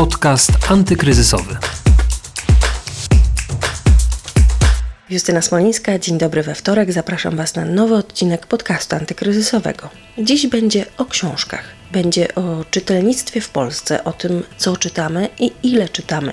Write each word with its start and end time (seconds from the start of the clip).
Podcast 0.00 0.50
antykryzysowy. 0.68 1.56
Justyna 5.10 5.42
Smolińska, 5.42 5.98
dzień 5.98 6.18
dobry 6.18 6.42
we 6.42 6.54
wtorek. 6.54 6.92
Zapraszam 6.92 7.36
Was 7.36 7.54
na 7.54 7.64
nowy 7.64 7.94
odcinek 7.94 8.46
podcastu 8.46 8.96
antykryzysowego. 8.96 9.88
Dziś 10.18 10.46
będzie 10.46 10.86
o 10.98 11.04
książkach. 11.04 11.64
Będzie 11.92 12.34
o 12.34 12.64
czytelnictwie 12.70 13.40
w 13.40 13.48
Polsce, 13.48 14.04
o 14.04 14.12
tym, 14.12 14.42
co 14.56 14.76
czytamy 14.76 15.28
i 15.38 15.52
ile 15.62 15.88
czytamy. 15.88 16.32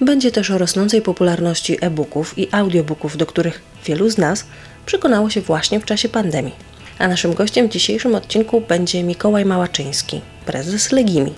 Będzie 0.00 0.32
też 0.32 0.50
o 0.50 0.58
rosnącej 0.58 1.02
popularności 1.02 1.78
e-booków 1.80 2.38
i 2.38 2.48
audiobooków, 2.52 3.16
do 3.16 3.26
których 3.26 3.62
wielu 3.86 4.10
z 4.10 4.18
nas 4.18 4.44
przekonało 4.86 5.30
się 5.30 5.40
właśnie 5.40 5.80
w 5.80 5.84
czasie 5.84 6.08
pandemii. 6.08 6.54
A 6.98 7.08
naszym 7.08 7.34
gościem 7.34 7.68
w 7.68 7.72
dzisiejszym 7.72 8.14
odcinku 8.14 8.60
będzie 8.60 9.02
Mikołaj 9.02 9.44
Małaczyński, 9.44 10.20
prezes 10.46 10.92
Legimi. 10.92 11.34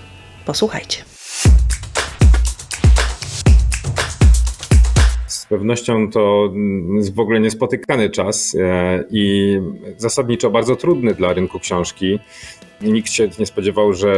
Posłuchajcie. 0.47 1.16
Pewnością 5.57 6.11
to 6.11 6.53
jest 6.97 7.15
w 7.15 7.21
ogóle 7.21 7.41
niespotykany 7.41 8.11
czas 8.11 8.57
e, 8.61 9.05
i 9.11 9.57
zasadniczo 9.97 10.51
bardzo 10.51 10.77
trudny 10.77 11.15
dla 11.15 11.33
rynku 11.33 11.61
książki. 11.61 12.19
Nikt 12.81 13.11
się 13.13 13.29
nie 13.39 13.47
spodziewał, 13.47 13.93
że 13.93 14.15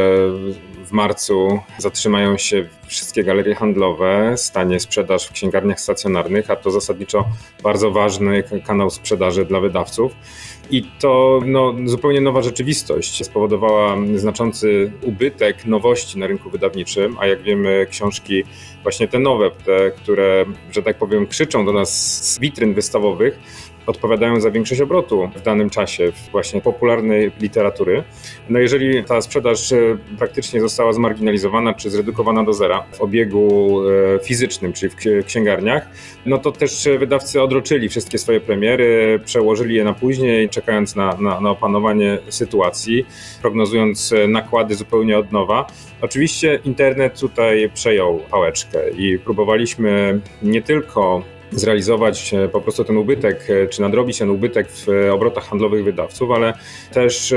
w 0.85 0.91
marcu 0.91 1.59
zatrzymają 1.77 2.37
się 2.37 2.69
wszystkie 2.87 3.23
galerie 3.23 3.55
handlowe, 3.55 4.33
stanie 4.37 4.79
sprzedaż 4.79 5.27
w 5.27 5.31
księgarniach 5.31 5.79
stacjonarnych, 5.79 6.51
a 6.51 6.55
to 6.55 6.71
zasadniczo 6.71 7.25
bardzo 7.63 7.91
ważny 7.91 8.43
kanał 8.65 8.89
sprzedaży 8.89 9.45
dla 9.45 9.59
wydawców. 9.59 10.11
I 10.71 10.83
to 10.99 11.39
no, 11.45 11.73
zupełnie 11.85 12.21
nowa 12.21 12.41
rzeczywistość 12.41 13.25
spowodowała 13.25 13.97
znaczący 14.15 14.91
ubytek 15.01 15.65
nowości 15.65 16.19
na 16.19 16.27
rynku 16.27 16.49
wydawniczym, 16.49 17.17
a 17.19 17.27
jak 17.27 17.41
wiemy, 17.41 17.87
książki 17.89 18.43
właśnie 18.83 19.07
te 19.07 19.19
nowe, 19.19 19.51
te, 19.51 19.91
które, 19.91 20.45
że 20.71 20.83
tak 20.83 20.97
powiem, 20.97 21.27
krzyczą 21.27 21.65
do 21.65 21.73
nas 21.73 22.23
z 22.33 22.39
witryn 22.39 22.73
wystawowych, 22.73 23.39
odpowiadają 23.89 24.41
za 24.41 24.51
większość 24.51 24.81
obrotu 24.81 25.29
w 25.35 25.41
danym 25.41 25.69
czasie 25.69 26.11
właśnie 26.31 26.61
popularnej 26.61 27.31
literatury. 27.39 28.03
No 28.49 28.59
jeżeli 28.59 29.03
ta 29.03 29.21
sprzedaż 29.21 29.71
e, 29.71 29.97
praktycznie 30.17 30.61
została 30.61 30.93
zmarginalizowana 30.93 31.73
czy 31.73 31.89
zredukowana 31.89 32.43
do 32.43 32.53
zera 32.53 32.83
w 32.91 33.01
obiegu 33.01 33.81
e, 34.15 34.19
fizycznym, 34.23 34.73
czyli 34.73 34.91
w 34.91 35.25
księgarniach, 35.25 35.87
no 36.25 36.37
to 36.37 36.51
też 36.51 36.89
wydawcy 36.99 37.41
odroczyli 37.41 37.89
wszystkie 37.89 38.17
swoje 38.17 38.41
premiery, 38.41 39.19
przełożyli 39.25 39.75
je 39.75 39.83
na 39.83 39.93
później, 39.93 40.49
czekając 40.49 40.95
na, 40.95 41.17
na, 41.19 41.41
na 41.41 41.49
opanowanie 41.49 42.17
sytuacji, 42.29 43.05
prognozując 43.41 44.13
e, 44.13 44.27
nakłady 44.27 44.75
zupełnie 44.75 45.17
od 45.17 45.31
nowa. 45.31 45.67
Oczywiście 46.01 46.59
internet 46.65 47.19
tutaj 47.19 47.69
przejął 47.73 48.19
pałeczkę 48.31 48.89
i 48.89 49.19
próbowaliśmy 49.19 50.19
nie 50.41 50.61
tylko 50.61 51.23
zrealizować 51.51 52.33
e, 52.33 52.47
po 52.47 52.61
prostu 52.61 52.83
ten 52.83 52.97
ubytek, 52.97 53.47
e, 53.49 53.67
czy 53.67 53.81
nadrobić 53.81 54.17
ten 54.17 54.29
ubytek 54.29 54.71
w 54.71 54.89
e, 54.89 55.13
obrotach 55.13 55.43
handlowych 55.43 55.83
wydawców, 55.83 56.31
ale 56.31 56.53
też 56.93 57.33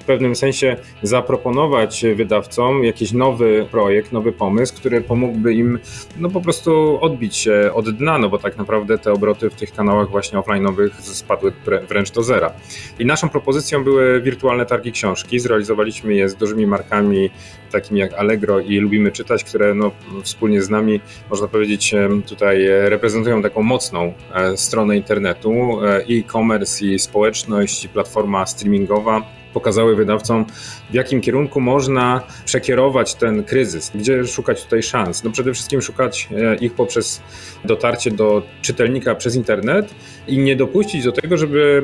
w 0.00 0.04
pewnym 0.04 0.36
sensie 0.36 0.76
zaproponować 1.02 2.04
wydawcom 2.14 2.84
jakiś 2.84 3.12
nowy 3.12 3.66
projekt, 3.70 4.12
nowy 4.12 4.32
pomysł, 4.32 4.74
który 4.74 5.00
pomógłby 5.00 5.54
im 5.54 5.78
no 6.16 6.30
po 6.30 6.40
prostu 6.40 6.98
odbić 7.00 7.36
się 7.36 7.70
od 7.74 7.90
dna, 7.90 8.18
no 8.18 8.28
bo 8.28 8.38
tak 8.38 8.56
naprawdę 8.56 8.98
te 8.98 9.12
obroty 9.12 9.50
w 9.50 9.54
tych 9.54 9.72
kanałach 9.72 10.10
właśnie 10.10 10.38
offline'owych 10.38 10.90
spadły 11.00 11.52
wręcz 11.88 12.10
do 12.10 12.22
zera. 12.22 12.52
I 12.98 13.06
naszą 13.06 13.28
propozycją 13.28 13.84
były 13.84 14.20
wirtualne 14.20 14.66
targi 14.66 14.92
książki. 14.92 15.40
Zrealizowaliśmy 15.40 16.14
je 16.14 16.28
z 16.28 16.34
dużymi 16.34 16.66
markami 16.66 17.30
takimi 17.72 18.00
jak 18.00 18.14
Allegro 18.14 18.60
i 18.60 18.78
Lubimy 18.78 19.12
Czytać, 19.12 19.44
które 19.44 19.74
no, 19.74 19.90
wspólnie 20.22 20.62
z 20.62 20.70
nami, 20.70 21.00
można 21.30 21.48
powiedzieć, 21.48 21.94
tutaj 22.26 22.66
reprezentują 22.68 23.42
taką 23.52 23.62
mocną 23.62 24.12
e, 24.34 24.56
stronę 24.56 24.96
internetu, 24.96 25.84
e, 25.84 25.96
e-commerce 25.96 26.84
i 26.84 26.98
społeczność, 26.98 27.84
i 27.84 27.88
platforma 27.88 28.46
streamingowa 28.46 29.22
pokazały 29.54 29.96
wydawcom, 29.96 30.46
w 30.90 30.94
jakim 30.94 31.20
kierunku 31.20 31.60
można 31.60 32.22
przekierować 32.44 33.14
ten 33.14 33.44
kryzys, 33.44 33.92
gdzie 33.94 34.26
szukać 34.26 34.64
tutaj 34.64 34.82
szans. 34.82 35.24
No 35.24 35.30
przede 35.30 35.52
wszystkim 35.52 35.82
szukać 35.82 36.28
e, 36.36 36.54
ich 36.54 36.74
poprzez 36.74 37.22
dotarcie 37.64 38.10
do 38.10 38.42
czytelnika 38.62 39.14
przez 39.14 39.36
internet 39.36 39.94
i 40.28 40.38
nie 40.38 40.56
dopuścić 40.56 41.04
do 41.04 41.12
tego, 41.12 41.36
żeby 41.36 41.82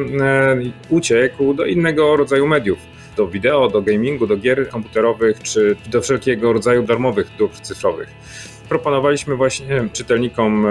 uciekł 0.88 1.54
do 1.54 1.66
innego 1.66 2.16
rodzaju 2.16 2.46
mediów 2.46 2.78
do 3.16 3.26
wideo, 3.26 3.68
do 3.68 3.82
gamingu, 3.82 4.26
do 4.26 4.36
gier 4.36 4.68
komputerowych 4.68 5.42
czy 5.42 5.76
do 5.90 6.00
wszelkiego 6.00 6.52
rodzaju 6.52 6.82
darmowych 6.82 7.30
dóbr 7.38 7.60
cyfrowych 7.60 8.08
proponowaliśmy 8.68 9.36
właśnie 9.36 9.88
czytelnikom 9.92 10.66
e, 10.66 10.70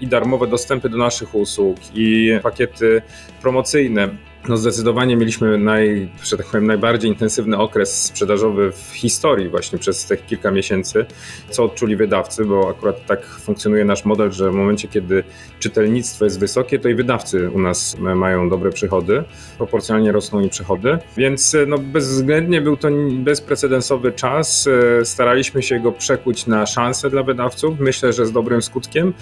i 0.00 0.06
darmowe 0.06 0.46
dostępy 0.46 0.88
do 0.88 0.96
naszych 0.96 1.34
usług, 1.34 1.76
i 1.94 2.38
pakiety 2.42 3.02
promocyjne 3.42 4.08
no 4.48 4.56
zdecydowanie 4.56 5.16
mieliśmy 5.16 5.58
naj, 5.58 6.08
że 6.22 6.36
tak 6.36 6.46
powiem, 6.46 6.66
najbardziej 6.66 7.10
intensywny 7.10 7.58
okres 7.58 8.04
sprzedażowy 8.04 8.72
w 8.72 8.92
historii 8.94 9.48
właśnie 9.48 9.78
przez 9.78 10.06
tych 10.06 10.26
kilka 10.26 10.50
miesięcy, 10.50 11.06
co 11.50 11.64
odczuli 11.64 11.96
wydawcy, 11.96 12.44
bo 12.44 12.70
akurat 12.70 13.06
tak 13.06 13.26
funkcjonuje 13.26 13.84
nasz 13.84 14.04
model, 14.04 14.32
że 14.32 14.50
w 14.50 14.54
momencie, 14.54 14.88
kiedy 14.88 15.24
czytelnictwo 15.58 16.24
jest 16.24 16.40
wysokie, 16.40 16.78
to 16.78 16.88
i 16.88 16.94
wydawcy 16.94 17.50
u 17.50 17.58
nas 17.58 17.96
mają 17.98 18.48
dobre 18.48 18.70
przychody, 18.70 19.24
proporcjonalnie 19.58 20.12
rosną 20.12 20.40
i 20.40 20.48
przychody, 20.48 20.98
więc 21.16 21.56
no 21.66 21.78
bezwzględnie 21.78 22.60
był 22.60 22.76
to 22.76 22.88
bezprecedensowy 23.12 24.12
czas, 24.12 24.68
staraliśmy 25.04 25.62
się 25.62 25.80
go 25.80 25.92
przekuć 25.92 26.46
na 26.46 26.66
szansę 26.66 27.10
dla 27.10 27.22
wydawców, 27.22 27.80
myślę, 27.80 28.12
że 28.12 28.26
z 28.26 28.32
dobrym 28.32 28.62
skutkiem. 28.62 29.14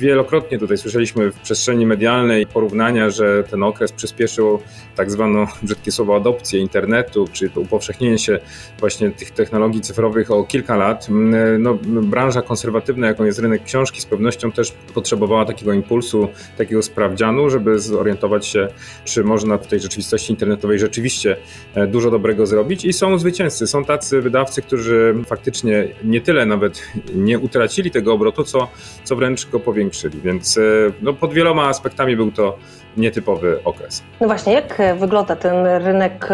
Wielokrotnie 0.00 0.58
tutaj 0.58 0.78
słyszeliśmy 0.78 1.32
w 1.32 1.38
przestrzeni 1.38 1.86
medialnej 1.86 2.46
porównania, 2.46 3.10
że 3.10 3.44
ten 3.44 3.62
okres 3.62 3.92
przyspieszył 3.92 4.57
tak 4.96 5.10
zwaną, 5.10 5.46
brzydkie 5.62 5.92
słowo, 5.92 6.16
adopcję 6.16 6.60
internetu, 6.60 7.28
czy 7.32 7.50
upowszechnienie 7.54 8.18
się 8.18 8.38
właśnie 8.80 9.10
tych 9.10 9.30
technologii 9.30 9.80
cyfrowych 9.80 10.30
o 10.30 10.44
kilka 10.44 10.76
lat. 10.76 11.08
Mm, 11.08 11.62
no, 11.62 11.78
branża 11.84 12.42
konserwatywna, 12.42 13.06
jaką 13.06 13.24
jest 13.24 13.38
rynek 13.38 13.64
książki, 13.64 14.00
z 14.00 14.06
pewnością 14.06 14.52
też 14.52 14.72
potrzebowała 14.94 15.44
takiego 15.44 15.72
impulsu, 15.72 16.28
takiego 16.56 16.82
sprawdzianu, 16.82 17.50
żeby 17.50 17.78
zorientować 17.78 18.46
się, 18.46 18.68
czy 19.04 19.24
można 19.24 19.58
w 19.58 19.66
tej 19.66 19.80
rzeczywistości 19.80 20.32
internetowej 20.32 20.78
rzeczywiście 20.78 21.36
e, 21.74 21.86
dużo 21.86 22.10
dobrego 22.10 22.46
zrobić. 22.46 22.84
I 22.84 22.92
są 22.92 23.18
zwycięzcy, 23.18 23.66
są 23.66 23.84
tacy 23.84 24.20
wydawcy, 24.20 24.62
którzy 24.62 25.14
faktycznie 25.26 25.88
nie 26.04 26.20
tyle 26.20 26.46
nawet 26.46 26.82
nie 27.14 27.38
utracili 27.38 27.90
tego 27.90 28.12
obrotu, 28.12 28.44
co, 28.44 28.68
co 29.04 29.16
wręcz 29.16 29.48
go 29.50 29.60
powiększyli. 29.60 30.20
Więc 30.20 30.58
e, 30.58 30.62
no, 31.02 31.12
pod 31.12 31.32
wieloma 31.32 31.68
aspektami 31.68 32.16
był 32.16 32.32
to 32.32 32.58
nietypowy 32.98 33.60
okres. 33.64 34.02
No 34.20 34.26
właśnie, 34.26 34.52
jak 34.52 34.82
wygląda 34.98 35.36
ten 35.36 35.66
rynek 35.66 36.28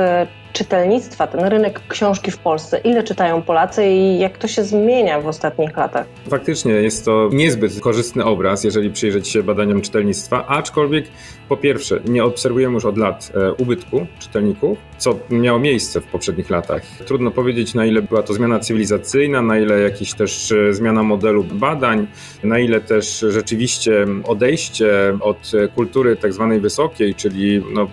czytelnictwa, 0.53 1.27
ten 1.27 1.45
rynek 1.45 1.81
książki 1.89 2.31
w 2.31 2.39
Polsce? 2.39 2.79
Ile 2.79 3.03
czytają 3.03 3.43
Polacy 3.43 3.87
i 3.87 4.19
jak 4.19 4.39
to 4.39 4.49
się 4.49 4.65
zmienia 4.65 5.21
w 5.21 5.27
ostatnich 5.27 5.77
latach? 5.77 6.07
Faktycznie 6.29 6.73
jest 6.73 7.05
to 7.05 7.29
niezbyt 7.33 7.81
korzystny 7.81 8.25
obraz, 8.25 8.65
jeżeli 8.65 8.91
przyjrzeć 8.91 9.29
się 9.29 9.43
badaniom 9.43 9.81
czytelnictwa, 9.81 10.47
aczkolwiek 10.47 11.05
po 11.49 11.57
pierwsze 11.57 12.01
nie 12.05 12.25
obserwujemy 12.25 12.75
już 12.75 12.85
od 12.85 12.99
lat 12.99 13.33
e, 13.35 13.53
ubytku 13.53 14.07
czytelników, 14.19 14.79
co 14.99 15.19
miało 15.31 15.59
miejsce 15.59 16.01
w 16.01 16.07
poprzednich 16.07 16.51
latach. 16.51 16.83
Trudno 17.07 17.31
powiedzieć 17.31 17.75
na 17.75 17.87
ile 17.87 18.03
była 18.03 18.23
to 18.23 18.35
zmiana 18.35 18.61
cywilizacyjna, 18.61 19.43
na 19.43 19.59
ile 19.59 19.81
jakaś 19.81 20.15
też 20.15 20.53
e, 20.53 20.75
zmiana 20.75 21.03
modelu 21.03 21.45
badań, 21.45 22.07
na 22.45 22.59
ile 22.59 22.81
też 22.81 23.25
rzeczywiście 23.29 24.07
odejście 24.25 25.19
od 25.21 25.53
kultury 25.75 26.17
tak 26.17 26.33
zwanej 26.33 26.61
wysokiej, 26.61 27.15
czyli 27.15 27.63
no, 27.73 27.89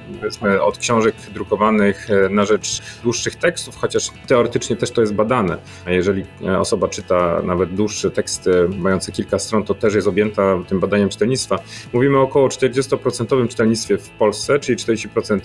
od 0.62 0.78
książek 0.78 1.16
drukowanych 1.34 2.10
e, 2.10 2.30
na 2.30 2.46
rzecz 2.46 2.82
dłuższych 3.04 3.36
tekstów, 3.36 3.76
chociaż 3.76 4.12
teoretycznie 4.28 4.76
też 4.76 4.92
to 4.92 5.02
jest 5.02 5.14
badane. 5.14 5.58
Jeżeli 5.88 6.24
osoba 6.60 6.88
czyta 6.88 7.42
nawet 7.44 7.74
dłuższe 7.74 8.12
teksty 8.12 8.70
mające 8.78 9.12
kilka 9.12 9.40
stron, 9.40 9.64
to 9.64 9.74
też 9.74 9.94
jest 9.94 10.08
objęta 10.08 10.60
tym 10.68 10.80
badaniem 10.80 11.10
czytelnictwa. 11.10 11.60
Mówimy 11.94 12.20
około 12.20 12.48
40% 12.48 13.41
czytelnictwie 13.48 13.98
w 13.98 14.10
Polsce, 14.10 14.60
czyli 14.60 14.78
40% 14.78 15.40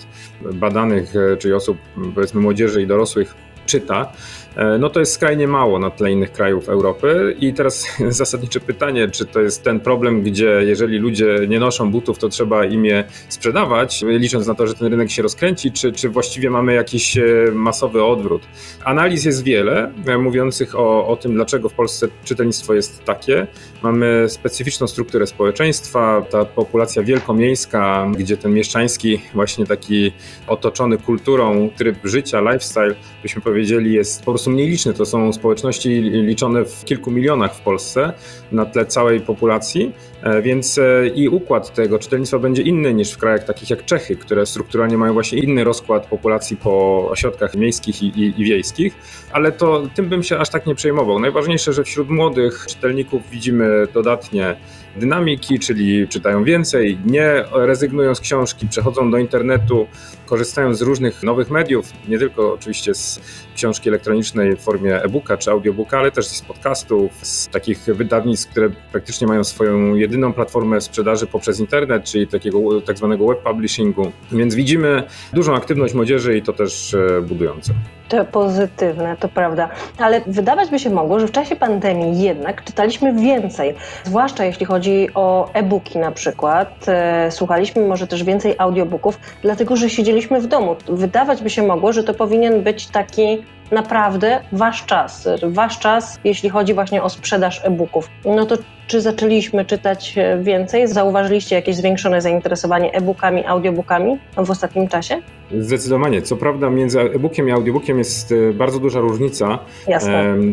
badanych, 0.53 1.15
e, 1.15 1.37
czyli 1.37 1.53
osób 1.53 1.77
powiedzmy 2.15 2.41
młodzieży 2.41 2.81
i 2.81 2.87
dorosłych 2.87 3.46
czyta, 3.67 4.11
e, 4.55 4.77
no 4.77 4.89
to 4.89 4.99
jest 4.99 5.13
skrajnie 5.13 5.47
mało 5.47 5.79
na 5.79 5.89
tle 5.89 6.11
innych 6.11 6.31
krajów 6.31 6.69
Europy. 6.69 7.35
I 7.39 7.53
teraz 7.53 7.87
zasadnicze 8.09 8.59
pytanie, 8.59 9.09
czy 9.09 9.25
to 9.25 9.39
jest 9.41 9.63
ten 9.63 9.79
problem, 9.79 10.21
gdzie 10.21 10.61
jeżeli 10.65 10.97
ludzie 10.97 11.39
nie 11.47 11.59
noszą 11.59 11.91
butów, 11.91 12.19
to 12.19 12.29
trzeba 12.29 12.65
im 12.65 12.85
je 12.85 13.03
sprzedawać, 13.29 14.03
licząc 14.07 14.47
na 14.47 14.55
to, 14.55 14.67
że 14.67 14.73
ten 14.73 14.87
rynek 14.87 15.11
się 15.11 15.21
rozkręci, 15.21 15.71
czy, 15.71 15.91
czy 15.91 16.09
właściwie 16.09 16.49
mamy 16.49 16.73
jakiś 16.73 17.17
e, 17.17 17.23
masowy 17.53 18.03
odwrót. 18.03 18.41
Analiz 18.83 19.25
jest 19.25 19.43
wiele, 19.43 19.91
e, 20.07 20.17
mówiących 20.17 20.75
o, 20.75 21.07
o 21.07 21.15
tym, 21.15 21.33
dlaczego 21.33 21.69
w 21.69 21.73
Polsce 21.73 22.07
czytelnictwo 22.23 22.73
jest 22.73 23.03
takie. 23.03 23.47
Mamy 23.83 24.25
specyficzną 24.29 24.87
strukturę 24.87 25.27
społeczeństwa, 25.27 26.25
ta 26.29 26.45
populacja 26.45 27.03
wielkomiejska, 27.03 28.07
gdzie 28.17 28.37
ten 28.37 28.53
mieszczański, 28.53 29.21
właśnie 29.33 29.65
taki 29.65 30.11
otoczony 30.47 30.97
kulturą 30.97 31.69
tryb 31.77 31.97
życia, 32.03 32.41
lifestyle, 32.41 32.95
byśmy 33.23 33.41
powiedzieli, 33.41 33.56
powiedzieli, 33.57 33.93
jest 33.93 34.19
po 34.23 34.31
prostu 34.31 34.49
mniej 34.49 34.67
liczny. 34.67 34.93
To 34.93 35.05
są 35.05 35.33
społeczności 35.33 35.89
liczone 36.01 36.65
w 36.65 36.85
kilku 36.85 37.11
milionach 37.11 37.55
w 37.55 37.59
Polsce 37.59 38.13
na 38.51 38.65
tle 38.65 38.85
całej 38.85 39.19
populacji, 39.19 39.93
więc 40.41 40.77
e, 40.77 41.07
i 41.07 41.29
układ 41.29 41.73
tego 41.73 41.99
czytelnictwa 41.99 42.39
będzie 42.39 42.61
inny 42.61 42.93
niż 42.93 43.11
w 43.11 43.17
krajach 43.17 43.43
takich 43.43 43.69
jak 43.69 43.85
Czechy, 43.85 44.15
które 44.15 44.45
strukturalnie 44.45 44.97
mają 44.97 45.13
właśnie 45.13 45.39
inny 45.39 45.63
rozkład 45.63 46.05
populacji 46.05 46.57
po 46.57 47.07
ośrodkach 47.09 47.55
miejskich 47.55 48.03
i, 48.03 48.05
i, 48.05 48.41
i 48.41 48.45
wiejskich, 48.45 48.95
ale 49.31 49.51
to 49.51 49.87
tym 49.95 50.09
bym 50.09 50.23
się 50.23 50.37
aż 50.37 50.49
tak 50.49 50.65
nie 50.65 50.75
przejmował. 50.75 51.19
Najważniejsze, 51.19 51.73
że 51.73 51.83
wśród 51.83 52.09
młodych 52.09 52.65
czytelników 52.67 53.29
widzimy 53.31 53.87
dodatnie 53.93 54.55
dynamiki, 54.95 55.59
czyli 55.59 56.07
czytają 56.07 56.43
więcej, 56.43 56.97
nie 57.05 57.43
rezygnują 57.53 58.15
z 58.15 58.19
książki, 58.19 58.67
przechodzą 58.67 59.11
do 59.11 59.17
internetu, 59.17 59.87
korzystają 60.25 60.73
z 60.73 60.81
różnych 60.81 61.23
nowych 61.23 61.49
mediów, 61.49 61.93
nie 62.07 62.19
tylko 62.19 62.53
oczywiście 62.53 62.95
z 62.95 63.21
książki 63.55 63.89
elektronicznej 63.89 64.55
w 64.55 64.59
formie 64.59 65.03
e-booka 65.03 65.37
czy 65.37 65.51
audiobooka, 65.51 65.99
ale 65.99 66.11
też 66.11 66.27
z 66.27 66.41
podcastów, 66.41 67.11
z 67.21 67.47
takich 67.47 67.79
wydawnictw, 67.79 68.51
które 68.51 68.69
praktycznie 68.91 69.27
mają 69.27 69.43
swoją 69.43 69.95
jedyną 70.07 70.33
platformę 70.33 70.81
sprzedaży 70.81 71.27
poprzez 71.27 71.59
internet, 71.59 72.03
czyli 72.03 72.27
takiego 72.27 72.81
tak 72.81 72.97
zwanego 72.97 73.27
web 73.27 73.43
publishingu. 73.43 74.11
Więc 74.31 74.55
widzimy 74.55 75.03
dużą 75.33 75.55
aktywność 75.55 75.93
młodzieży 75.93 76.37
i 76.37 76.41
to 76.41 76.53
też 76.53 76.93
e, 76.93 77.21
budujące. 77.21 77.73
To 78.09 78.25
pozytywne, 78.25 79.17
to 79.17 79.27
prawda. 79.27 79.69
Ale 79.99 80.21
wydawać 80.27 80.69
by 80.69 80.79
się 80.79 80.89
mogło, 80.89 81.19
że 81.19 81.27
w 81.27 81.31
czasie 81.31 81.55
pandemii 81.55 82.21
jednak 82.21 82.63
czytaliśmy 82.63 83.13
więcej, 83.13 83.75
zwłaszcza 84.03 84.45
jeśli 84.45 84.65
chodzi 84.65 85.09
o 85.15 85.49
e-booki 85.53 85.99
na 85.99 86.11
przykład. 86.11 86.85
E, 86.87 87.31
słuchaliśmy 87.31 87.87
może 87.87 88.07
też 88.07 88.23
więcej 88.23 88.55
audiobooków, 88.57 89.19
dlatego 89.41 89.75
że 89.75 89.89
siedzieliśmy 89.89 90.41
w 90.41 90.47
domu. 90.47 90.75
Wydawać 90.87 91.43
by 91.43 91.49
się 91.49 91.63
mogło, 91.63 91.93
że 91.93 92.03
to 92.03 92.13
powinien 92.13 92.61
być 92.63 92.87
taki 92.87 93.43
naprawdę 93.71 94.39
wasz 94.51 94.85
czas. 94.85 95.27
Wasz 95.43 95.79
czas, 95.79 96.19
jeśli 96.23 96.49
chodzi 96.49 96.73
właśnie 96.73 97.03
o 97.03 97.09
sprzedaż 97.09 97.65
e-booków. 97.65 98.09
No 98.25 98.45
to 98.45 98.57
czy 98.87 99.01
zaczęliśmy 99.01 99.65
czytać 99.65 100.17
e, 100.17 100.37
więcej? 100.37 100.87
Zauważyliście 100.87 101.55
jakieś 101.55 101.75
zwiększone 101.75 102.21
zainteresowanie 102.21 102.93
e-bookami, 102.93 103.45
audiobookami 103.45 104.17
w 104.37 104.51
ostatnim 104.51 104.87
czasie? 104.87 105.21
Zdecydowanie. 105.51 106.21
Co 106.21 106.35
prawda 106.35 106.69
między 106.69 106.99
e-bookiem 106.99 107.47
i 107.47 107.51
audiobookiem 107.51 107.97
jest 107.97 108.31
e, 108.31 108.53
bardzo 108.53 108.79
duża 108.79 108.99
różnica. 108.99 109.59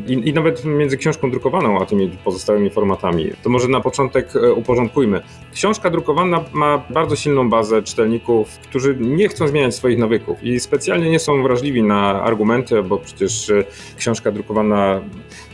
I, 0.06 0.28
I, 0.28 0.32
nawet 0.32 0.64
między 0.64 0.96
książką 0.96 1.30
drukowaną 1.30 1.80
a 1.82 1.86
tymi 1.86 2.08
pozostałymi 2.24 2.70
formatami. 2.70 3.30
To 3.42 3.50
może 3.50 3.68
na 3.68 3.80
początek 3.80 4.36
e, 4.36 4.52
uporządkujmy. 4.52 5.20
Książka 5.52 5.90
drukowana 5.90 6.44
ma 6.52 6.84
bardzo 6.90 7.16
silną 7.16 7.50
bazę 7.50 7.82
czytelników, 7.82 8.48
którzy 8.58 8.96
nie 9.00 9.28
chcą 9.28 9.48
zmieniać 9.48 9.74
swoich 9.74 9.98
nawyków 9.98 10.44
i 10.44 10.60
specjalnie 10.60 11.10
nie 11.10 11.18
są 11.18 11.42
wrażliwi 11.42 11.82
na 11.82 12.22
argumenty, 12.22 12.82
bo 12.82 12.98
przecież 12.98 13.50
e, 13.50 13.64
książka 13.96 14.30
drukowana 14.30 15.00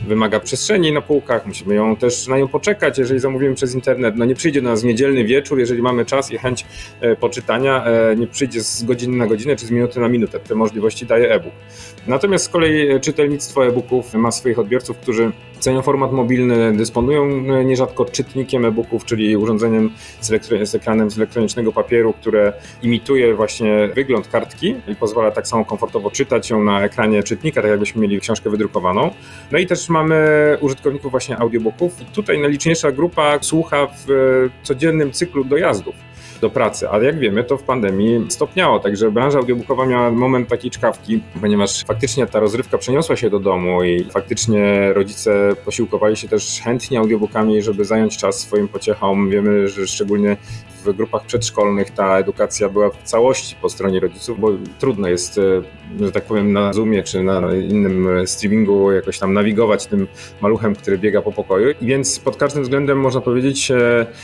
wymaga 0.07 0.39
przestrzeni 0.39 0.91
na 0.91 1.01
półkach, 1.01 1.47
musimy 1.47 1.75
ją 1.75 1.95
też 1.95 2.27
na 2.27 2.37
nią 2.37 2.47
poczekać, 2.47 2.97
jeżeli 2.97 3.19
zamówimy 3.19 3.55
przez 3.55 3.75
internet. 3.75 4.15
No 4.17 4.25
nie 4.25 4.35
przyjdzie 4.35 4.61
do 4.61 4.69
nas 4.69 4.83
niedzielny 4.83 5.23
wieczór, 5.23 5.59
jeżeli 5.59 5.81
mamy 5.81 6.05
czas 6.05 6.31
i 6.31 6.37
chęć 6.37 6.65
poczytania, 7.19 7.85
nie 8.17 8.27
przyjdzie 8.27 8.61
z 8.61 8.83
godziny 8.83 9.17
na 9.17 9.27
godzinę 9.31 9.55
czy 9.55 9.65
z 9.65 9.71
minuty 9.71 9.99
na 9.99 10.07
minutę. 10.07 10.39
Te 10.39 10.55
możliwości 10.55 11.05
daje 11.05 11.31
e-book. 11.31 11.53
Natomiast 12.07 12.45
z 12.45 12.49
kolei 12.49 12.99
czytelnictwo 12.99 13.65
e-booków 13.67 14.13
ma 14.13 14.31
swoich 14.31 14.59
odbiorców, 14.59 14.97
którzy 14.97 15.31
cenią 15.59 15.81
format 15.81 16.11
mobilny, 16.11 16.77
dysponują 16.77 17.25
nierzadko 17.63 18.05
czytnikiem 18.05 18.65
e-booków, 18.65 19.05
czyli 19.05 19.37
urządzeniem 19.37 19.91
z, 20.21 20.27
z, 20.69 20.75
ekranem 20.75 21.11
z 21.11 21.17
elektronicznego 21.17 21.71
papieru, 21.71 22.13
które 22.13 22.53
imituje 22.81 23.35
właśnie 23.35 23.89
wygląd 23.95 24.27
kartki 24.27 24.75
i 24.87 24.95
pozwala 24.95 25.31
tak 25.31 25.47
samo 25.47 25.65
komfortowo 25.65 26.11
czytać 26.11 26.49
ją 26.49 26.63
na 26.63 26.83
ekranie 26.83 27.23
czytnika, 27.23 27.61
tak 27.61 27.71
jakbyśmy 27.71 28.01
mieli 28.01 28.19
książkę 28.19 28.49
wydrukowaną. 28.49 29.11
No 29.51 29.57
i 29.57 29.67
też 29.67 29.89
mamy 29.89 30.17
użytkowników 30.61 31.11
właśnie 31.11 31.37
audiobooków 31.37 32.01
i 32.01 32.05
tutaj 32.05 32.39
najliczniejsza 32.39 32.91
grupa 32.91 33.39
słucha 33.41 33.87
w 33.87 34.07
codziennym 34.63 35.11
cyklu 35.11 35.43
dojazdów 35.43 36.10
do 36.41 36.49
pracy. 36.49 36.89
Ale 36.89 37.05
jak 37.05 37.19
wiemy, 37.19 37.43
to 37.43 37.57
w 37.57 37.63
pandemii 37.63 38.25
stopniało, 38.29 38.79
także 38.79 39.11
branża 39.11 39.39
audiobookowa 39.39 39.85
miała 39.85 40.11
moment 40.11 40.49
takiej 40.49 40.71
czkawki, 40.71 41.21
ponieważ 41.41 41.83
faktycznie 41.83 42.27
ta 42.27 42.39
rozrywka 42.39 42.77
przeniosła 42.77 43.15
się 43.15 43.29
do 43.29 43.39
domu 43.39 43.83
i 43.83 44.03
faktycznie 44.03 44.93
rodzice 44.93 45.55
posiłkowali 45.65 46.17
się 46.17 46.27
też 46.27 46.61
chętnie 46.63 46.99
audiobookami, 46.99 47.61
żeby 47.61 47.85
zająć 47.85 48.17
czas 48.17 48.39
swoim 48.39 48.67
pociechom. 48.67 49.29
Wiemy, 49.29 49.67
że 49.67 49.87
szczególnie 49.87 50.37
w 50.85 50.93
grupach 50.93 51.25
przedszkolnych 51.25 51.91
ta 51.91 52.17
edukacja 52.17 52.69
była 52.69 52.89
w 52.89 53.03
całości 53.03 53.55
po 53.61 53.69
stronie 53.69 53.99
rodziców, 53.99 54.39
bo 54.39 54.51
trudno 54.79 55.07
jest, 55.07 55.37
e, 55.37 55.41
że 56.05 56.11
tak 56.11 56.23
powiem, 56.23 56.53
na 56.53 56.73
Zoomie 56.73 57.03
czy 57.03 57.23
na 57.23 57.53
innym 57.55 58.27
streamingu 58.27 58.91
jakoś 58.91 59.19
tam 59.19 59.33
nawigować 59.33 59.85
tym 59.85 60.07
maluchem, 60.41 60.75
który 60.75 60.97
biega 60.97 61.21
po 61.21 61.31
pokoju. 61.31 61.73
I 61.81 61.85
więc 61.85 62.19
pod 62.19 62.37
każdym 62.37 62.63
względem 62.63 62.99
można 62.99 63.21
powiedzieć, 63.21 63.71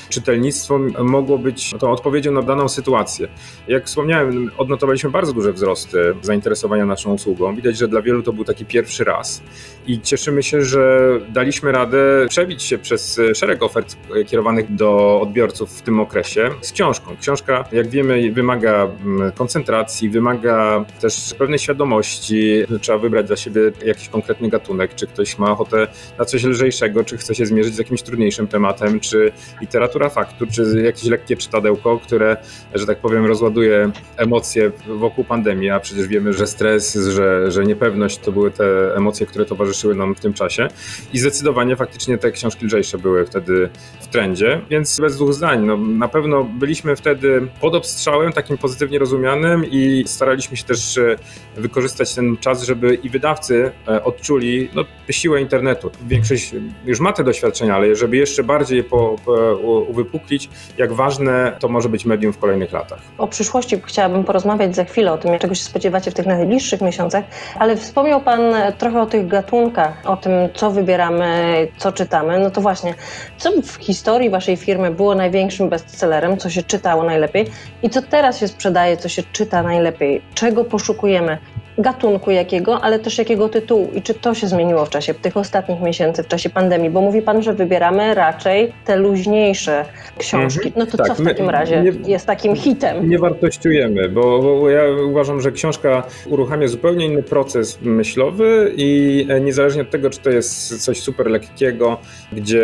czytelnictwo 0.10 0.80
mogło 1.00 1.38
być 1.38 1.74
tą 1.80 1.92
odpowiedzią 1.92 2.32
na 2.32 2.42
daną 2.42 2.70
sytuację. 2.70 3.28
Jak 3.68 3.86
wspomniałem, 3.86 4.52
odnotowaliśmy 4.58 5.10
bardzo 5.10 5.34
duże 5.34 5.54
wzrosty 5.54 5.98
zainteresowania 6.22 6.86
naszą 6.86 7.14
usługą. 7.14 7.56
Widać, 7.56 7.78
że 7.78 7.88
dla 7.88 8.02
wielu 8.02 8.24
to 8.24 8.34
był 8.34 8.44
taki 8.44 8.66
pierwszy 8.66 9.04
raz 9.04 9.42
i 9.88 10.02
cieszymy 10.02 10.44
się, 10.44 10.62
że 10.62 11.10
daliśmy 11.30 11.72
radę 11.72 12.26
przebić 12.30 12.64
się 12.64 12.78
przez 12.78 13.20
szereg 13.34 13.64
ofert 13.64 13.98
kierowanych 14.28 14.76
do 14.76 15.22
odbiorców 15.22 15.72
w 15.72 15.82
tym 15.82 16.00
okresie 16.00 16.47
z 16.62 16.72
książką. 16.72 17.16
Książka, 17.22 17.66
jak 17.72 17.90
wiemy, 17.90 18.32
wymaga 18.32 18.88
mm, 19.06 19.32
koncentracji, 19.32 20.10
wymaga 20.10 20.86
też 21.02 21.34
pewnej 21.38 21.60
świadomości. 21.60 22.64
Trzeba 22.82 22.98
wybrać 22.98 23.28
dla 23.28 23.36
siebie 23.36 23.62
jakiś 23.86 24.10
konkretny 24.10 24.50
gatunek, 24.50 24.96
czy 24.96 25.08
ktoś 25.08 25.38
ma 25.38 25.52
ochotę 25.52 25.88
na 26.20 26.26
coś 26.26 26.44
lżejszego, 26.44 27.04
czy 27.04 27.18
chce 27.18 27.36
się 27.36 27.46
zmierzyć 27.46 27.76
z 27.76 27.78
jakimś 27.78 28.02
trudniejszym 28.02 28.48
tematem, 28.48 29.00
czy 29.00 29.32
literatura 29.62 30.10
faktu, 30.10 30.48
czy 30.52 30.82
jakieś 30.86 31.04
lekkie 31.04 31.38
czytadełko, 31.38 32.00
które, 32.00 32.38
że 32.76 32.86
tak 32.86 32.98
powiem, 32.98 33.26
rozładuje 33.26 33.92
emocje 34.18 34.72
wokół 34.88 35.24
pandemii, 35.24 35.70
a 35.70 35.80
przecież 35.80 36.08
wiemy, 36.08 36.34
że 36.34 36.48
stres, 36.48 36.94
że, 36.96 37.52
że 37.52 37.66
niepewność 37.66 38.18
to 38.18 38.32
były 38.32 38.52
te 38.52 38.96
emocje, 38.96 39.26
które 39.26 39.46
towarzyszyły 39.46 39.96
nam 39.96 40.16
w 40.16 40.20
tym 40.20 40.34
czasie. 40.34 40.68
I 41.14 41.20
zdecydowanie 41.20 41.76
faktycznie 41.76 42.18
te 42.18 42.32
książki 42.32 42.66
lżejsze 42.66 42.98
były 42.98 43.26
wtedy 43.26 43.70
w 44.02 44.08
trendzie, 44.08 44.62
więc 44.70 45.00
bez 45.00 45.16
dwóch 45.16 45.34
zdań, 45.34 45.66
no, 45.66 45.78
na 45.78 46.08
pewno 46.08 46.37
byliśmy 46.44 46.96
wtedy 46.96 47.48
pod 47.62 47.76
obstrzałem, 47.76 48.34
takim 48.34 48.58
pozytywnie 48.58 49.00
rozumianym 49.00 49.66
i 49.72 50.04
staraliśmy 50.08 50.58
się 50.58 50.64
też 50.64 50.98
e, 50.98 51.16
wykorzystać 51.56 52.16
ten 52.16 52.38
czas, 52.38 52.64
żeby 52.64 52.96
i 52.96 53.10
wydawcy 53.10 53.72
e, 53.88 54.04
odczuli 54.04 54.70
no, 54.76 54.84
siłę 55.10 55.42
internetu. 55.42 55.92
Większość 56.08 56.52
już 56.86 57.00
ma 57.00 57.14
te 57.14 57.24
doświadczenia, 57.24 57.76
ale 57.76 57.96
żeby 57.96 58.18
jeszcze 58.18 58.44
bardziej 58.44 58.84
po, 58.84 59.16
po, 59.26 59.56
uwypuklić, 59.90 60.50
jak 60.78 60.94
ważne 60.94 61.58
to 61.60 61.68
może 61.68 61.90
być 61.90 62.06
medium 62.06 62.34
w 62.34 62.38
kolejnych 62.38 62.72
latach. 62.72 63.00
O 63.18 63.28
przyszłości 63.28 63.82
chciałabym 63.86 64.24
porozmawiać 64.24 64.76
za 64.76 64.84
chwilę, 64.84 65.14
o 65.14 65.18
tym, 65.18 65.40
czego 65.40 65.56
się 65.56 65.64
spodziewacie 65.64 66.12
w 66.12 66.14
tych 66.14 66.26
najbliższych 66.26 66.82
miesiącach, 66.82 67.26
ale 67.60 67.78
wspomniał 67.78 68.22
Pan 68.22 68.42
trochę 68.78 69.02
o 69.02 69.06
tych 69.06 69.28
gatunkach, 69.28 70.02
o 70.06 70.18
tym, 70.18 70.32
co 70.54 70.72
wybieramy, 70.72 71.68
co 71.78 71.92
czytamy. 71.92 72.40
No 72.40 72.52
to 72.52 72.62
właśnie, 72.62 72.94
co 73.38 73.62
w 73.62 73.76
historii 73.76 74.30
Waszej 74.30 74.58
firmy 74.58 74.92
było 74.92 75.16
największym 75.16 75.70
bestsellerem, 75.70 76.27
co 76.36 76.50
się 76.50 76.64
czytało 76.64 77.04
najlepiej 77.04 77.52
i 77.84 77.90
co 77.90 78.02
teraz 78.02 78.40
się 78.40 78.48
sprzedaje, 78.48 78.98
co 78.98 79.10
się 79.10 79.24
czyta 79.24 79.64
najlepiej? 79.64 80.22
Czego 80.34 80.66
poszukujemy? 80.66 81.38
Gatunku 81.78 82.32
jakiego, 82.32 82.82
ale 82.82 83.00
też 83.00 83.18
jakiego 83.18 83.50
tytułu 83.50 83.90
i 83.96 84.02
czy 84.02 84.14
to 84.14 84.34
się 84.34 84.48
zmieniło 84.48 84.86
w 84.86 84.90
czasie 84.90 85.14
tych 85.14 85.38
ostatnich 85.38 85.82
miesięcy, 85.82 86.24
w 86.24 86.28
czasie 86.28 86.50
pandemii, 86.50 86.90
bo 86.90 87.02
mówi 87.02 87.22
Pan, 87.22 87.44
że 87.44 87.54
wybieramy 87.54 88.14
raczej 88.14 88.74
te 88.86 88.96
luźniejsze 88.96 89.86
książki. 90.18 90.74
No 90.76 90.86
to 90.86 90.98
tak, 90.98 91.08
co 91.08 91.16
w 91.16 91.26
takim 91.26 91.50
razie 91.50 91.82
nie, 91.82 92.12
jest 92.12 92.26
takim 92.26 92.56
hitem? 92.56 93.10
Nie 93.10 93.20
wartościujemy, 93.20 94.10
bo, 94.10 94.40
bo, 94.42 94.70
ja 94.70 94.82
uważam, 95.10 95.42
że 95.42 95.52
książka 95.52 96.04
uruchamia 96.26 96.68
zupełnie 96.68 97.06
inny 97.06 97.24
proces 97.24 97.80
myślowy 97.82 98.74
i 98.76 99.26
e, 99.30 99.42
niezależnie 99.42 99.82
od 99.82 99.90
tego, 99.90 100.10
czy 100.10 100.20
to 100.20 100.30
jest 100.30 100.84
coś 100.86 101.02
super 101.02 101.28
lekkiego, 101.28 101.98
gdzie 102.32 102.64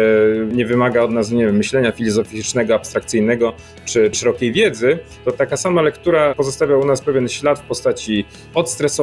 nie 0.52 0.66
wymaga 0.66 1.02
od 1.02 1.12
nas, 1.12 1.32
nie 1.32 1.46
wiem, 1.46 1.56
myślenia 1.56 1.92
filozoficznego, 1.92 2.76
abstrakcyjnego 2.76 3.54
czy 3.86 4.10
szerokiej 4.14 4.52
wiedzy, 4.52 5.00
to 5.26 5.32
taka 5.32 5.58
sama 5.58 5.82
lektura 5.82 6.36
pozostawia 6.36 6.78
u 6.78 6.86
nas 6.86 7.02
pewien 7.02 7.30
ślad 7.30 7.60
w 7.60 7.64
postaci 7.64 8.26
odstresowania, 8.54 9.03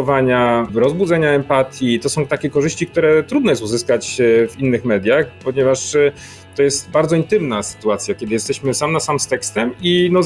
rozbudzenia 0.74 1.30
empatii. 1.30 2.00
To 2.00 2.08
są 2.08 2.26
takie 2.26 2.50
korzyści, 2.50 2.86
które 2.86 3.22
trudno 3.22 3.50
jest 3.50 3.62
uzyskać 3.62 4.20
e, 4.20 4.48
w 4.48 4.58
innych 4.58 4.84
mediach, 4.84 5.26
ponieważ 5.44 5.94
e, 5.94 6.12
to 6.60 6.64
jest 6.64 6.90
bardzo 6.90 7.16
intymna 7.16 7.62
sytuacja, 7.62 8.14
kiedy 8.14 8.32
jesteśmy 8.32 8.74
sam 8.74 8.92
na 8.92 9.00
sam 9.00 9.20
z 9.20 9.26
tekstem 9.26 9.74
i 9.82 10.10
no, 10.12 10.20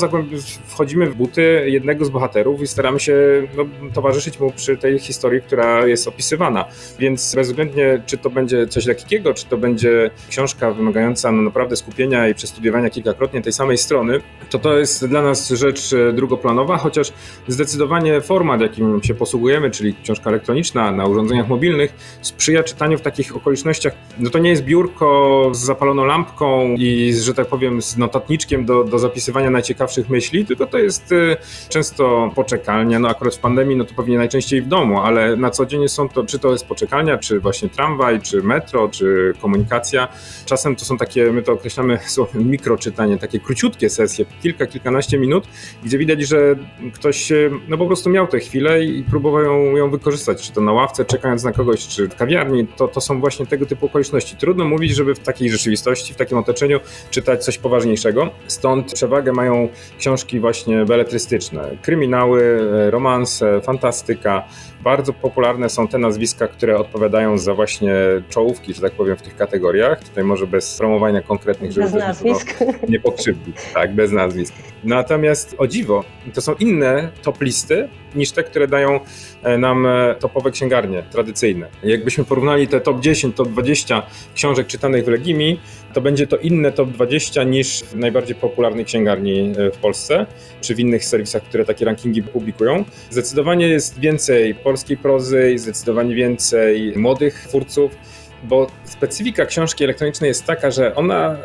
wchodzimy 0.66 1.10
w 1.10 1.14
buty 1.14 1.64
jednego 1.66 2.04
z 2.04 2.10
bohaterów 2.10 2.62
i 2.62 2.66
staramy 2.66 3.00
się 3.00 3.14
no, 3.56 3.64
towarzyszyć 3.92 4.40
mu 4.40 4.52
przy 4.52 4.76
tej 4.76 4.98
historii, 4.98 5.42
która 5.42 5.86
jest 5.86 6.08
opisywana. 6.08 6.64
Więc 6.98 7.34
bezwzględnie, 7.34 8.02
czy 8.06 8.18
to 8.18 8.30
będzie 8.30 8.66
coś 8.66 8.86
lekkiego, 8.86 9.34
czy 9.34 9.46
to 9.46 9.56
będzie 9.56 10.10
książka 10.28 10.70
wymagająca 10.70 11.32
no, 11.32 11.42
naprawdę 11.42 11.76
skupienia 11.76 12.28
i 12.28 12.34
przestudiowania 12.34 12.90
kilkakrotnie 12.90 13.42
tej 13.42 13.52
samej 13.52 13.78
strony, 13.78 14.20
to 14.50 14.58
to 14.58 14.78
jest 14.78 15.06
dla 15.06 15.22
nas 15.22 15.50
rzecz 15.50 15.92
e, 15.92 16.12
drugoplanowa, 16.12 16.78
chociaż 16.78 17.12
zdecydowanie 17.48 18.20
format, 18.20 18.60
jakim 18.60 19.02
się 19.02 19.14
posługujemy, 19.14 19.70
czyli 19.70 19.94
książka 20.02 20.30
elektroniczna 20.30 20.92
na 20.92 21.06
urządzeniach 21.06 21.48
mobilnych, 21.48 21.94
sprzyja 22.22 22.62
czytaniu 22.62 22.98
w 22.98 23.02
takich 23.02 23.36
okolicznościach. 23.36 23.92
No 24.18 24.30
to 24.30 24.38
nie 24.38 24.50
jest 24.50 24.64
biurko 24.64 25.50
z 25.52 25.58
zapaloną 25.58 26.04
lampką 26.24 26.74
i, 26.78 27.14
że 27.14 27.34
tak 27.34 27.46
powiem, 27.46 27.82
z 27.82 27.96
notatniczkiem 27.96 28.64
do, 28.64 28.84
do 28.84 28.98
zapisywania 28.98 29.50
najciekawszych 29.50 30.10
myśli, 30.10 30.46
tylko 30.46 30.66
to 30.66 30.78
jest 30.78 31.12
e, 31.12 31.36
często 31.68 32.30
poczekalnia. 32.34 32.98
No 32.98 33.08
akurat 33.08 33.34
w 33.34 33.38
pandemii, 33.38 33.76
no 33.76 33.84
to 33.84 33.94
pewnie 33.94 34.18
najczęściej 34.18 34.62
w 34.62 34.68
domu, 34.68 35.00
ale 35.00 35.36
na 35.36 35.50
co 35.50 35.66
dzień 35.66 35.88
są 35.88 36.08
to, 36.08 36.24
czy 36.24 36.38
to 36.38 36.52
jest 36.52 36.66
poczekalnia, 36.66 37.18
czy 37.18 37.40
właśnie 37.40 37.68
tramwaj, 37.68 38.20
czy 38.20 38.42
metro, 38.42 38.88
czy 38.88 39.32
komunikacja. 39.40 40.08
Czasem 40.44 40.76
to 40.76 40.84
są 40.84 40.96
takie, 40.96 41.32
my 41.32 41.42
to 41.42 41.52
określamy 41.52 41.98
słowem 42.14 42.50
mikroczytanie, 42.50 43.18
takie 43.18 43.40
króciutkie 43.40 43.90
sesje, 43.90 44.24
kilka, 44.42 44.66
kilkanaście 44.66 45.18
minut, 45.18 45.48
gdzie 45.84 45.98
widać, 45.98 46.22
że 46.22 46.56
ktoś 46.94 47.32
no 47.68 47.78
po 47.78 47.86
prostu 47.86 48.10
miał 48.10 48.26
tę 48.26 48.38
chwilę 48.40 48.84
i 48.84 49.02
próbował 49.02 49.42
ją, 49.42 49.76
ją 49.76 49.90
wykorzystać, 49.90 50.42
czy 50.42 50.52
to 50.52 50.60
na 50.60 50.72
ławce, 50.72 51.04
czekając 51.04 51.44
na 51.44 51.52
kogoś, 51.52 51.86
czy 51.86 52.08
w 52.08 52.14
kawiarni. 52.14 52.66
To, 52.66 52.88
to 52.88 53.00
są 53.00 53.20
właśnie 53.20 53.46
tego 53.46 53.66
typu 53.66 53.86
okoliczności. 53.86 54.36
Trudno 54.36 54.64
mówić, 54.64 54.94
żeby 54.94 55.14
w 55.14 55.18
takiej 55.18 55.50
rzeczywistości, 55.50 56.03
w 56.12 56.16
takim 56.16 56.38
otoczeniu 56.38 56.80
czytać 57.10 57.44
coś 57.44 57.58
poważniejszego. 57.58 58.30
Stąd 58.46 58.92
przewagę 58.92 59.32
mają 59.32 59.68
książki 59.98 60.40
właśnie 60.40 60.84
beletrystyczne, 60.84 61.70
kryminały, 61.82 62.58
romanse, 62.90 63.60
fantastyka. 63.60 64.44
Bardzo 64.82 65.12
popularne 65.12 65.68
są 65.68 65.88
te 65.88 65.98
nazwiska, 65.98 66.48
które 66.48 66.78
odpowiadają 66.78 67.38
za 67.38 67.54
właśnie 67.54 67.94
czołówki, 68.28 68.74
że 68.74 68.80
tak 68.80 68.92
powiem, 68.92 69.16
w 69.16 69.22
tych 69.22 69.36
kategoriach. 69.36 70.04
Tutaj 70.04 70.24
może 70.24 70.46
bez 70.46 70.78
promowania 70.78 71.22
konkretnych, 71.22 71.72
żeby 71.72 71.86
bez 71.86 71.94
nazwisk. 71.94 72.54
nie 72.88 73.00
pokrzywdzić. 73.00 73.56
Tak, 73.74 73.94
bez 73.94 74.10
nazwisk. 74.12 74.54
Natomiast 74.84 75.54
o 75.58 75.66
dziwo, 75.66 76.04
to 76.34 76.40
są 76.40 76.54
inne 76.54 77.08
top 77.22 77.40
listy 77.40 77.88
niż 78.14 78.32
te, 78.32 78.42
które 78.42 78.68
dają 78.68 79.00
e, 79.42 79.58
nam 79.58 79.86
e, 79.86 80.14
topowe 80.20 80.50
księgarnie 80.50 81.02
tradycyjne. 81.10 81.68
Jakbyśmy 81.82 82.24
porównali 82.24 82.68
te 82.68 82.80
top 82.80 83.00
10, 83.00 83.36
top 83.36 83.48
20 83.48 84.02
książek 84.34 84.66
czytanych 84.66 85.04
w 85.04 85.08
Legimi, 85.08 85.60
to 85.94 86.00
będzie 86.00 86.26
to 86.26 86.36
inne 86.36 86.72
top 86.72 86.90
20 86.90 87.44
niż 87.44 87.84
w 87.84 87.96
najbardziej 87.96 88.36
popularnej 88.36 88.84
księgarni 88.84 89.52
e, 89.58 89.70
w 89.70 89.76
Polsce, 89.76 90.26
czy 90.60 90.74
w 90.74 90.80
innych 90.80 91.04
serwisach, 91.04 91.42
które 91.42 91.64
takie 91.64 91.84
rankingi 91.84 92.22
publikują. 92.22 92.84
Zdecydowanie 93.10 93.68
jest 93.68 93.98
więcej 93.98 94.54
polskiej 94.54 94.96
prozy, 94.96 95.58
zdecydowanie 95.58 96.14
więcej 96.14 96.92
młodych 96.96 97.44
twórców, 97.48 97.96
bo 98.42 98.66
specyfika 98.84 99.46
książki 99.46 99.84
elektronicznej 99.84 100.28
jest 100.28 100.44
taka, 100.44 100.70
że 100.70 100.94
ona 100.94 101.36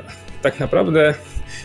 tak 0.41 0.59
naprawdę 0.59 1.13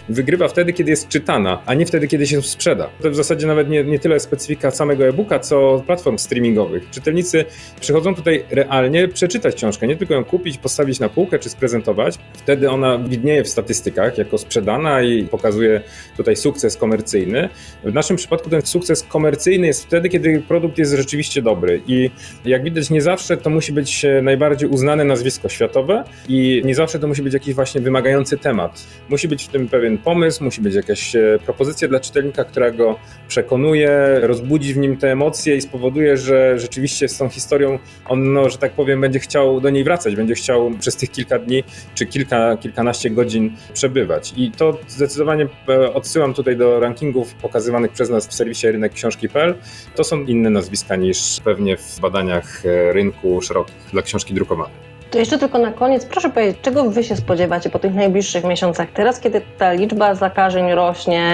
wygrywa 0.08 0.48
wtedy, 0.48 0.72
kiedy 0.72 0.90
jest 0.90 1.08
czytana, 1.08 1.62
a 1.66 1.74
nie 1.74 1.86
wtedy, 1.86 2.08
kiedy 2.08 2.26
się 2.26 2.42
sprzeda. 2.42 2.90
To 3.02 3.10
w 3.10 3.14
zasadzie 3.14 3.46
nawet 3.46 3.68
nie, 3.68 3.84
nie 3.84 3.98
tyle 3.98 4.20
specyfika 4.20 4.70
samego 4.70 5.06
e-booka, 5.06 5.38
co 5.38 5.82
platform 5.86 6.18
streamingowych. 6.18 6.90
Czytelnicy 6.90 7.44
przychodzą 7.80 8.14
tutaj 8.14 8.44
realnie 8.50 9.08
przeczytać 9.08 9.54
książkę, 9.54 9.86
nie 9.86 9.96
tylko 9.96 10.14
ją 10.14 10.24
kupić, 10.24 10.58
postawić 10.58 11.00
na 11.00 11.08
półkę 11.08 11.38
czy 11.38 11.50
sprezentować. 11.50 12.18
Wtedy 12.34 12.70
ona 12.70 12.98
widnieje 12.98 13.44
w 13.44 13.48
statystykach 13.48 14.18
jako 14.18 14.38
sprzedana 14.38 15.02
i 15.02 15.24
pokazuje 15.24 15.80
tutaj 16.16 16.36
sukces 16.36 16.76
komercyjny. 16.76 17.48
W 17.84 17.94
naszym 17.94 18.16
przypadku 18.16 18.50
ten 18.50 18.62
sukces 18.62 19.02
komercyjny 19.02 19.66
jest 19.66 19.84
wtedy, 19.84 20.08
kiedy 20.08 20.42
produkt 20.48 20.78
jest 20.78 20.92
rzeczywiście 20.92 21.42
dobry 21.42 21.82
i 21.86 22.10
jak 22.44 22.64
widać 22.64 22.90
nie 22.90 23.02
zawsze 23.02 23.36
to 23.36 23.50
musi 23.50 23.72
być 23.72 24.06
najbardziej 24.22 24.68
uznane 24.68 25.04
nazwisko 25.04 25.48
światowe 25.48 26.04
i 26.28 26.62
nie 26.64 26.74
zawsze 26.74 26.98
to 26.98 27.06
musi 27.08 27.22
być 27.22 27.34
jakiś 27.34 27.54
właśnie 27.54 27.80
wymagający 27.80 28.38
temat. 28.38 28.86
Musi 29.08 29.28
być 29.28 29.44
w 29.44 29.48
tym 29.48 29.68
pewien 29.74 29.98
pomysł, 29.98 30.44
musi 30.44 30.60
być 30.60 30.74
jakaś 30.74 31.16
e, 31.16 31.38
propozycja 31.44 31.88
dla 31.88 32.00
czytelnika, 32.00 32.44
która 32.44 32.70
go 32.70 32.98
przekonuje, 33.28 34.18
rozbudzi 34.22 34.74
w 34.74 34.76
nim 34.76 34.96
te 34.96 35.12
emocje 35.12 35.56
i 35.56 35.60
spowoduje, 35.60 36.16
że 36.16 36.58
rzeczywiście 36.58 37.08
z 37.08 37.18
tą 37.18 37.28
historią 37.28 37.78
on, 38.08 38.32
no, 38.32 38.50
że 38.50 38.58
tak 38.58 38.72
powiem, 38.72 39.00
będzie 39.00 39.18
chciał 39.18 39.60
do 39.60 39.70
niej 39.70 39.84
wracać, 39.84 40.16
będzie 40.16 40.34
chciał 40.34 40.70
przez 40.80 40.96
tych 40.96 41.10
kilka 41.10 41.38
dni 41.38 41.64
czy 41.94 42.06
kilka, 42.06 42.56
kilkanaście 42.56 43.10
godzin 43.10 43.56
przebywać. 43.72 44.34
I 44.36 44.50
to 44.50 44.78
zdecydowanie 44.88 45.48
e, 45.68 45.94
odsyłam 45.94 46.34
tutaj 46.34 46.56
do 46.56 46.80
rankingów 46.80 47.34
pokazywanych 47.34 47.92
przez 47.92 48.10
nas 48.10 48.26
w 48.26 48.34
serwisie 48.34 48.66
rynekksiążki.pl. 48.66 49.54
To 49.96 50.04
są 50.04 50.24
inne 50.24 50.50
nazwiska 50.50 50.96
niż 50.96 51.40
pewnie 51.44 51.76
w 51.76 52.00
badaniach 52.00 52.66
e, 52.66 52.92
rynku 52.92 53.42
szerokich 53.42 53.76
dla 53.92 54.02
książki 54.02 54.34
drukowanej. 54.34 54.93
To 55.14 55.18
jeszcze 55.18 55.38
tylko 55.38 55.58
na 55.58 55.72
koniec, 55.72 56.06
proszę 56.06 56.30
powiedzieć, 56.30 56.56
czego 56.62 56.90
Wy 56.90 57.04
się 57.04 57.16
spodziewacie 57.16 57.70
po 57.70 57.78
tych 57.78 57.94
najbliższych 57.94 58.44
miesiącach, 58.44 58.88
teraz, 58.94 59.20
kiedy 59.20 59.40
ta 59.58 59.72
liczba 59.72 60.14
zakażeń 60.14 60.72
rośnie 60.72 61.24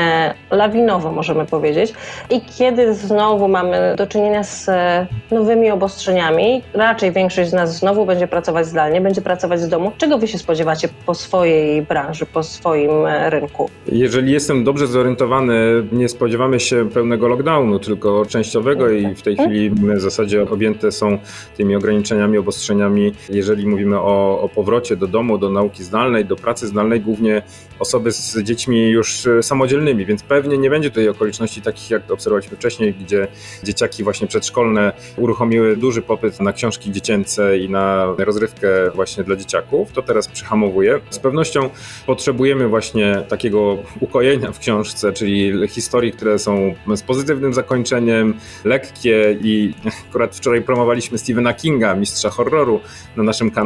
lawinowo, 0.51 1.13
możemy 1.13 1.47
powiedzieć, 1.47 1.93
i 2.31 2.41
kiedy 2.41 2.95
znowu 2.95 3.49
mamy 3.49 3.95
do 3.97 4.07
czynienia 4.07 4.45
z 4.45 4.69
e, 4.69 5.07
nowymi 5.31 5.71
obostrzeniami, 5.71 6.63
raczej 6.75 7.13
większość 7.13 7.51
z 7.51 7.53
nas 7.53 7.79
znowu 7.79 8.07
będzie 8.07 8.29
pracować 8.29 8.67
zdalnie, 8.67 9.01
będzie 9.01 9.21
pracować 9.21 9.61
z 9.61 9.69
domu. 9.69 9.93
Czego 9.99 10.19
Wy 10.19 10.29
się 10.29 10.39
spodziewacie 10.39 10.89
po 11.07 11.15
swojej 11.15 11.83
branży, 11.83 12.27
po 12.27 12.43
swoim 12.43 13.07
e, 13.07 13.31
rynku? 13.31 13.71
Jeżeli 13.87 14.33
jestem 14.33 14.65
dobrze 14.65 14.87
zorientowany, 14.87 15.55
nie 15.93 16.09
spodziewamy 16.09 16.61
się 16.61 16.89
pełnego 16.91 17.29
lockdownu, 17.29 17.79
tylko 17.79 18.27
częściowego 18.27 18.91
i 18.91 19.15
w 19.15 19.23
tej 19.23 19.37
chwili 19.37 19.71
w 19.71 20.01
zasadzie 20.01 20.43
objęte 20.51 20.93
są 20.93 21.19
tymi 21.57 21.77
ograniczeniami, 21.77 22.39
obostrzeniami, 22.39 23.13
jeżeli 23.31 23.70
mówimy 23.71 23.99
o, 23.99 24.41
o 24.41 24.49
powrocie 24.49 24.97
do 24.97 25.07
domu, 25.07 25.39
do 25.39 25.51
nauki 25.51 25.85
zdalnej, 25.85 26.25
do 26.25 26.37
pracy 26.37 26.67
zdalnej, 26.67 27.01
głównie 27.01 27.43
osoby 27.79 28.13
z 28.13 28.39
dziećmi 28.43 28.89
już 28.89 29.27
e, 29.27 29.43
samodzielnymi, 29.43 30.07
więc 30.07 30.23
pewnie 30.23 30.59
nie 30.59 30.71
będzie 30.71 30.91
tutaj 30.91 31.09
okoliczności 31.09 31.63
takich, 31.63 31.91
jak 31.91 32.11
obserwowaliśmy 32.11 32.57
wcześniej, 32.57 32.95
gdzie 32.95 33.29
dzieciaki 33.65 34.05
właśnie 34.05 34.27
przedszkolne 34.27 34.93
uruchomiły 35.17 35.77
duży 35.77 36.03
popyt 36.03 36.41
na 36.41 36.53
książki 36.53 36.93
dziecięce 36.93 37.59
i 37.59 37.69
na 37.69 38.15
rozrywkę 38.19 38.91
właśnie 38.95 39.25
dla 39.25 39.37
dzieciaków. 39.37 39.93
To 39.93 40.03
teraz 40.03 40.29
przyhamowuje. 40.29 41.01
Z 41.11 41.19
pewnością 41.19 41.71
potrzebujemy 42.07 42.69
właśnie 42.69 43.23
takiego 43.29 43.79
ukojenia 44.01 44.53
w 44.53 44.59
książce, 44.59 45.13
czyli 45.13 45.69
historii, 45.69 46.13
które 46.13 46.39
są 46.39 46.75
z 46.95 47.03
pozytywnym 47.03 47.55
zakończeniem, 47.55 48.35
lekkie 48.65 49.39
i 49.43 49.75
akurat 50.09 50.37
wczoraj 50.37 50.63
promowaliśmy 50.63 51.19
Stephena 51.19 51.55
Kinga, 51.55 51.95
mistrza 51.95 52.31
horroru 52.31 52.81
na 53.17 53.23
naszym 53.23 53.51
kanale 53.51 53.60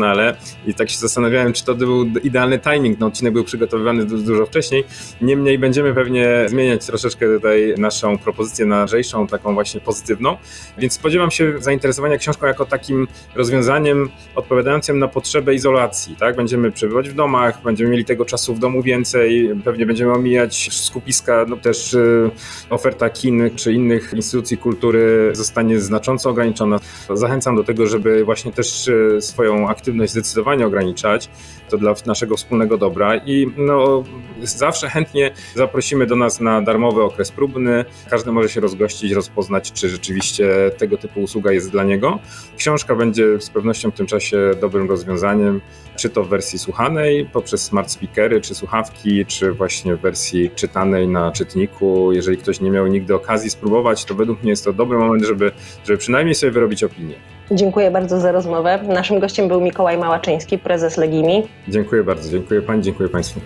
i 0.67 0.75
tak 0.75 0.91
się 0.91 0.99
zastanawiałem, 0.99 1.53
czy 1.53 1.65
to 1.65 1.75
był 1.75 2.05
idealny 2.05 2.59
timing. 2.59 3.01
No, 3.01 3.07
odcinek 3.07 3.33
był 3.33 3.45
przygotowywany 3.45 4.05
dużo, 4.05 4.23
dużo 4.25 4.47
wcześniej. 4.47 4.85
Niemniej 5.21 5.59
będziemy 5.59 5.95
pewnie 5.95 6.45
zmieniać 6.47 6.87
troszeczkę 6.87 7.27
tutaj 7.27 7.75
naszą 7.79 8.19
propozycję 8.19 8.67
na 8.67 8.85
lżejszą, 8.85 9.27
taką 9.27 9.55
właśnie 9.55 9.81
pozytywną. 9.81 10.37
Więc 10.79 10.93
spodziewam 10.93 11.31
się 11.31 11.53
zainteresowania 11.59 12.19
książką 12.19 12.47
jako 12.47 12.67
takim 12.67 13.09
rozwiązaniem 13.35 14.09
odpowiadającym 14.35 14.99
na 14.99 15.09
potrzebę 15.09 15.55
izolacji. 15.55 16.17
Tak? 16.17 16.37
Będziemy 16.37 16.73
przebywać 16.73 17.09
w 17.09 17.15
domach, 17.15 17.63
będziemy 17.63 17.91
mieli 17.91 18.05
tego 18.05 18.25
czasu 18.25 18.55
w 18.55 18.59
domu 18.59 18.83
więcej, 18.83 19.51
pewnie 19.65 19.87
będziemy 19.87 20.13
omijać 20.13 20.69
skupiska, 20.73 21.47
no 21.49 21.57
też 21.57 21.95
y, 21.95 22.31
oferta 22.71 23.11
kin 23.11 23.51
czy 23.57 23.73
innych 23.73 24.13
instytucji 24.13 24.57
kultury 24.59 25.31
zostanie 25.33 25.81
znacząco 25.81 26.31
ograniczona. 26.31 26.81
Zachęcam 27.15 27.57
do 27.57 27.65
tego, 27.65 27.87
żeby 27.87 28.25
właśnie 28.25 28.53
też 28.53 28.89
y, 28.89 29.19
swoją 29.21 29.69
aktywność 29.75 30.13
zdecydowanie 30.13 30.67
ograniczać. 30.67 31.31
To 31.69 31.79
dla 31.79 31.95
naszego 32.07 32.37
wspólnego 32.37 32.79
dobra 32.79 33.17
i 33.17 33.47
no, 33.57 34.05
zawsze 34.43 34.89
chętnie 34.89 35.31
zaprosimy 35.55 36.07
do 36.07 36.17
nas 36.17 36.41
na 36.41 36.63
darmowy 36.63 37.03
okres 37.03 37.33
próbny. 37.33 37.85
Każdy 38.11 38.33
może 38.33 38.49
się 38.49 38.61
rozgościć, 38.61 39.13
rozpoznać, 39.13 39.73
czy 39.73 39.89
rzeczywiście 39.89 40.71
tego 40.79 40.97
typu 40.97 41.21
usługa 41.21 41.53
jest 41.53 41.71
dla 41.71 41.85
niego. 41.85 42.19
Książka 42.57 42.95
będzie 42.95 43.41
z 43.41 43.51
pewnością 43.51 43.91
w 43.91 43.95
tym 43.95 44.07
czasie 44.07 44.51
dobrym 44.61 44.89
rozwiązaniem, 44.89 45.61
czy 45.97 46.11
to 46.11 46.25
w 46.25 46.29
wersji 46.29 46.59
słuchanej 46.59 47.27
poprzez 47.33 47.63
smart 47.63 47.91
speakery, 47.91 48.41
czy 48.41 48.55
słuchawki, 48.55 49.27
czy 49.27 49.53
właśnie 49.53 49.97
w 49.97 50.01
wersji 50.01 50.51
czytanej 50.55 51.09
na 51.09 51.33
czytniku. 51.33 52.13
Jeżeli 52.13 52.37
ktoś 52.37 52.61
nie 52.61 52.71
miał 52.71 52.87
nigdy 52.87 53.15
okazji 53.15 53.51
spróbować, 53.51 54.05
to 54.05 54.15
według 54.15 54.43
mnie 54.43 54.51
jest 54.51 54.65
to 54.65 54.73
dobry 54.73 54.99
moment, 54.99 55.25
żeby, 55.25 55.53
żeby 55.85 55.99
przynajmniej 55.99 56.35
sobie 56.35 56.53
wyrobić 56.53 56.85
opinię. 56.85 57.34
Dziękuję 57.51 57.91
bardzo 57.91 58.21
za 58.21 58.33
rozmowę. 58.33 58.79
Naszym 58.89 59.21
gościem 59.21 59.49
był 59.49 59.61
Mikołaj 59.61 59.99
Małaczyński, 59.99 60.59
prezes 60.59 60.97
Legimi. 60.97 61.43
Dziękuję 61.69 62.05
bardzo, 62.05 62.31
dziękuję 62.31 62.63
Pani, 62.63 62.83
dziękuję 62.83 63.09
Państwu. 63.09 63.41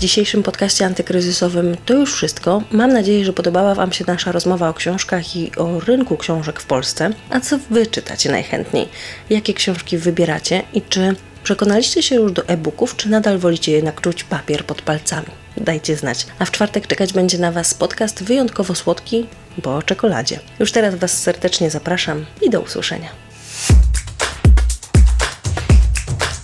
dzisiejszym 0.00 0.42
podcaście 0.42 0.86
antykryzysowym 0.86 1.76
to 1.86 1.94
już 1.94 2.14
wszystko. 2.14 2.62
Mam 2.72 2.92
nadzieję, 2.92 3.24
że 3.24 3.32
podobała 3.32 3.74
Wam 3.74 3.92
się 3.92 4.04
nasza 4.06 4.32
rozmowa 4.32 4.68
o 4.68 4.74
książkach 4.74 5.36
i 5.36 5.50
o 5.56 5.80
rynku 5.80 6.16
książek 6.16 6.60
w 6.60 6.66
Polsce. 6.66 7.10
A 7.30 7.40
co 7.40 7.58
Wy 7.70 7.86
czytacie 7.86 8.30
najchętniej? 8.30 8.88
Jakie 9.30 9.54
książki 9.54 9.98
wybieracie 9.98 10.62
i 10.74 10.82
czy 10.82 11.14
przekonaliście 11.42 12.02
się 12.02 12.14
już 12.14 12.32
do 12.32 12.48
e-booków, 12.48 12.96
czy 12.96 13.08
nadal 13.08 13.38
wolicie 13.38 13.72
jednak 13.72 14.00
czuć 14.00 14.24
papier 14.24 14.64
pod 14.64 14.82
palcami? 14.82 15.26
Dajcie 15.56 15.96
znać. 15.96 16.26
A 16.38 16.44
w 16.44 16.50
czwartek 16.50 16.86
czekać 16.86 17.12
będzie 17.12 17.38
na 17.38 17.52
Was 17.52 17.74
podcast 17.74 18.22
wyjątkowo 18.22 18.74
słodki, 18.74 19.26
bo 19.58 19.76
o 19.76 19.82
czekoladzie. 19.82 20.40
Już 20.58 20.72
teraz 20.72 20.94
Was 20.94 21.22
serdecznie 21.22 21.70
zapraszam 21.70 22.26
i 22.42 22.50
do 22.50 22.60
usłyszenia. 22.60 23.08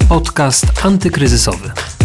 Podcast 0.08 0.64
antykryzysowy. 0.82 1.95